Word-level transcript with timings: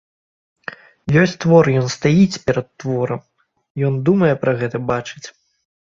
Ёсць 1.23 1.35
твор, 1.45 1.69
ён 1.83 1.87
стаіць 1.97 2.41
перад 2.47 2.67
творам, 2.79 3.21
ён 3.91 4.05
думае 4.11 4.35
пра 4.47 4.61
гэта, 4.65 4.87
бачыць. 4.93 5.27